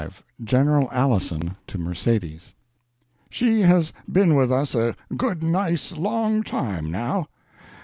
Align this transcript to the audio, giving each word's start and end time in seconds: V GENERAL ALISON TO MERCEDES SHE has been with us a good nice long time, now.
V 0.09 0.23
GENERAL 0.43 0.89
ALISON 0.91 1.57
TO 1.67 1.77
MERCEDES 1.77 2.55
SHE 3.29 3.59
has 3.59 3.93
been 4.11 4.33
with 4.33 4.51
us 4.51 4.73
a 4.73 4.95
good 5.15 5.43
nice 5.43 5.95
long 5.95 6.41
time, 6.41 6.89
now. 6.89 7.27